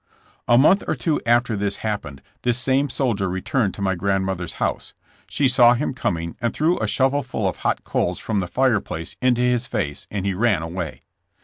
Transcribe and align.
A 0.47 0.57
month 0.57 0.83
or 0.87 0.95
two 0.95 1.21
after 1.27 1.55
this 1.55 1.75
happened 1.85 2.23
this 2.41 2.57
same 2.57 2.89
soldier 2.89 3.29
returned 3.29 3.75
to 3.75 3.83
my 3.83 3.93
grandmother's 3.93 4.53
house. 4.53 4.95
She 5.29 5.47
saw 5.47 5.75
him 5.75 5.93
coming 5.93 6.35
and 6.41 6.55
threw 6.55 6.79
a 6.81 6.87
shovel 6.87 7.21
full 7.21 7.47
of 7.47 7.57
hot 7.57 7.83
coals 7.83 8.17
from 8.17 8.39
the 8.39 8.47
fireplace 8.47 9.15
into 9.21 9.41
his 9.41 9.67
face 9.67 10.07
and 10.09 10.25
he 10.25 10.33
ran 10.33 10.63
away. 10.63 11.03